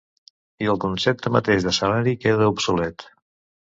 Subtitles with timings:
[0.65, 3.11] I el concepte mateix de salari queda obsolet.